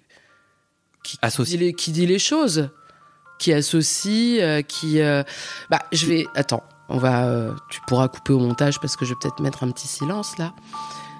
[1.03, 1.57] qui, qui Associé.
[1.59, 2.69] dit les, qui dit les choses,
[3.38, 5.01] qui associe, euh, qui.
[5.01, 5.23] euh,
[5.71, 6.27] Bah, je vais.
[6.35, 7.24] Attends, on va.
[7.26, 10.37] euh, tu pourras couper au montage parce que je vais peut-être mettre un petit silence
[10.38, 10.55] là.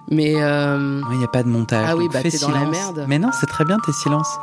[0.09, 1.86] Mais euh, il n'y a pas de montage.
[1.88, 3.05] Ah oui, bah, fais t'es dans la merde.
[3.09, 4.38] Mais non, c'est très bien tes silences.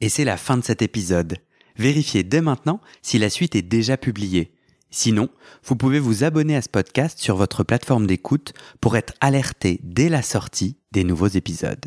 [0.00, 1.38] Et c'est la fin de cet épisode.
[1.76, 4.52] Vérifiez dès maintenant si la suite est déjà publiée.
[4.90, 5.28] Sinon,
[5.64, 10.08] vous pouvez vous abonner à ce podcast sur votre plateforme d'écoute pour être alerté dès
[10.08, 11.86] la sortie des nouveaux épisodes.